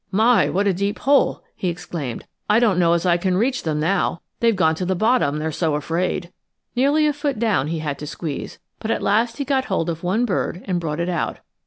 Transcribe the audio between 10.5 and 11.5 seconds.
and brought it out.